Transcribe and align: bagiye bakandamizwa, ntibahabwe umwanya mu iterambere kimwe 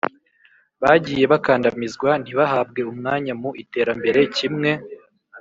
bagiye 0.83 1.23
bakandamizwa, 1.33 2.09
ntibahabwe 2.23 2.81
umwanya 2.91 3.33
mu 3.41 3.49
iterambere 3.63 4.21
kimwe 4.35 4.71